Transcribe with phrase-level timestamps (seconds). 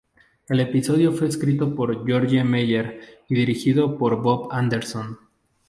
[0.49, 5.19] El episodio fue escrito por George Meyer y dirigido por Bob Anderson.